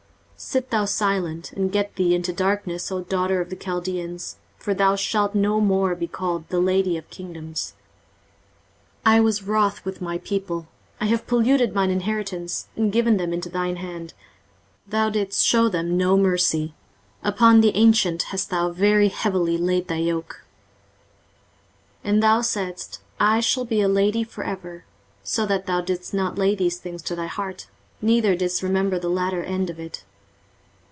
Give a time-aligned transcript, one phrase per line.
[0.41, 4.73] 23:047:005 Sit thou silent, and get thee into darkness, O daughter of the Chaldeans: for
[4.73, 7.75] thou shalt no more be called, The lady of kingdoms.
[9.05, 10.67] 23:047:006 I was wroth with my people,
[10.99, 14.15] I have polluted mine inheritance, and given them into thine hand:
[14.87, 16.73] thou didst shew them no mercy;
[17.23, 20.43] upon the ancient hast thou very heavily laid thy yoke.
[22.03, 24.85] 23:047:007 And thou saidst, I shall be a lady for ever:
[25.21, 27.67] so that thou didst not lay these things to thy heart,
[28.01, 30.03] neither didst remember the latter end of it.